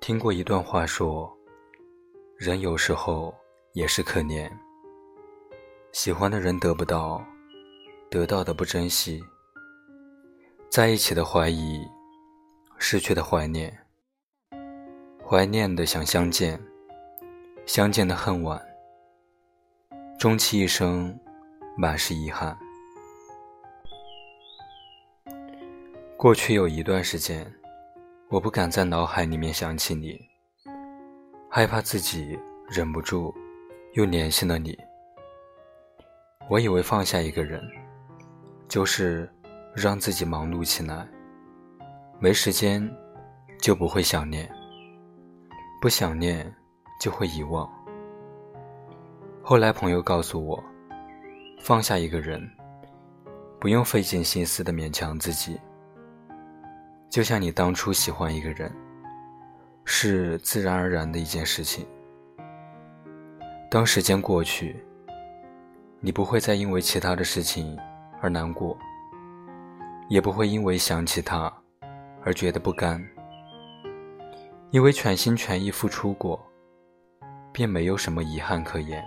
[0.00, 1.30] 听过一段话，说，
[2.34, 3.34] 人有时候
[3.74, 4.50] 也是可怜，
[5.92, 7.22] 喜欢的人得不到，
[8.10, 9.22] 得到的不珍惜，
[10.70, 11.86] 在一起的怀疑，
[12.78, 13.78] 失去的怀念，
[15.22, 16.58] 怀念的想相见，
[17.66, 18.58] 相见的恨晚，
[20.18, 21.14] 终其一生，
[21.76, 22.58] 满是遗憾。
[26.16, 27.59] 过去有一段时间。
[28.30, 30.16] 我不敢在脑海里面想起你，
[31.48, 33.34] 害怕自己忍不住
[33.94, 34.78] 又联系了你。
[36.48, 37.60] 我以为放下一个人，
[38.68, 39.28] 就是
[39.74, 41.08] 让自己忙碌起来，
[42.20, 42.88] 没时间
[43.58, 44.48] 就不会想念，
[45.82, 46.54] 不想念
[47.00, 47.68] 就会遗忘。
[49.42, 50.62] 后来朋友告诉我，
[51.64, 52.48] 放下一个人，
[53.58, 55.58] 不用费尽心思的勉强自己。
[57.10, 58.72] 就像你当初喜欢一个人，
[59.84, 61.84] 是自然而然的一件事情。
[63.68, 64.76] 当时间过去，
[65.98, 67.76] 你不会再因为其他的事情
[68.22, 68.78] 而难过，
[70.08, 71.52] 也不会因为想起他
[72.24, 73.04] 而觉得不甘，
[74.70, 76.40] 因为全心全意付出过，
[77.50, 79.04] 便没有什么遗憾可言。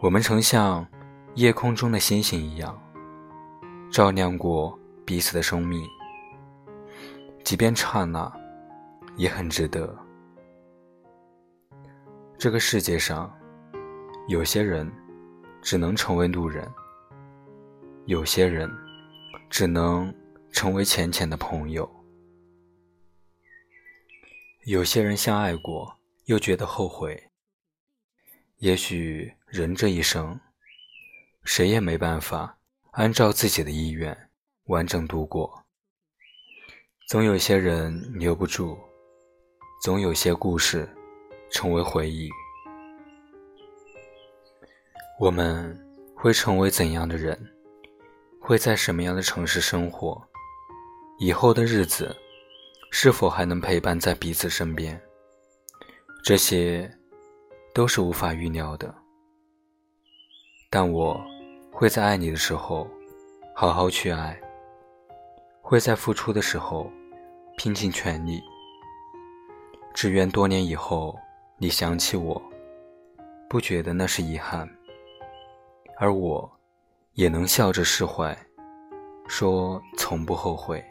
[0.00, 0.86] 我们曾像
[1.34, 2.80] 夜空中的星星一样，
[3.90, 4.78] 照亮过。
[5.12, 5.86] 彼此的生命，
[7.44, 8.32] 即便刹那，
[9.18, 9.94] 也很值得。
[12.38, 13.30] 这个世界上，
[14.26, 14.90] 有些人
[15.60, 16.66] 只能成为路人，
[18.06, 18.70] 有些人
[19.50, 20.10] 只能
[20.50, 21.86] 成为浅浅的朋友。
[24.64, 27.22] 有些人相爱过，又觉得后悔。
[28.60, 30.40] 也许人这一生，
[31.44, 32.56] 谁也没办法
[32.92, 34.30] 按照自己的意愿。
[34.66, 35.62] 完整度过，
[37.08, 38.78] 总有些人留不住，
[39.82, 40.88] 总有些故事
[41.50, 42.30] 成为回忆。
[45.18, 45.76] 我们
[46.14, 47.36] 会成为怎样的人？
[48.40, 50.20] 会在什么样的城市生活？
[51.18, 52.16] 以后的日子
[52.92, 55.00] 是否还能陪伴在彼此身边？
[56.24, 56.88] 这些
[57.74, 58.94] 都是无法预料的。
[60.70, 61.20] 但我
[61.72, 62.88] 会在爱你的时候
[63.54, 64.40] 好好去爱。
[65.72, 66.92] 会在付出的时候
[67.56, 68.42] 拼尽全力，
[69.94, 71.18] 只愿多年以后
[71.56, 72.42] 你想起我，
[73.48, 74.68] 不觉得那是遗憾，
[75.98, 76.46] 而我
[77.14, 78.36] 也能笑着释怀，
[79.26, 80.84] 说从不后悔。